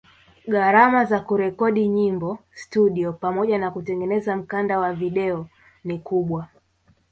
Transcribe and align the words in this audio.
Gharama 0.53 1.05
za 1.05 1.19
kurekodi 1.19 1.87
nyimbo 1.87 2.37
studio 2.53 3.13
pamoja 3.13 3.57
na 3.57 3.71
kutengeneza 3.71 4.35
mkanda 4.37 4.79
wa 4.79 4.93
video 4.93 5.47
ni 5.83 5.99
kubwa 5.99 6.47